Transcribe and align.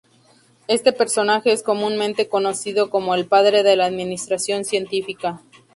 Este 0.67 0.93
personaje 0.93 1.51
es 1.51 1.61
comúnmente 1.61 2.27
conocido 2.27 2.89
como 2.89 3.13
"El 3.13 3.27
Padre 3.27 3.61
de 3.61 3.75
la 3.75 3.85
Administración 3.85 4.65
Científica. 4.65 5.43